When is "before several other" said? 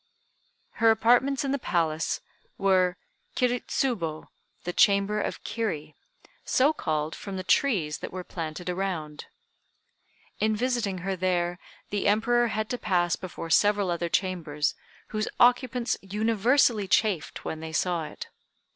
13.15-14.09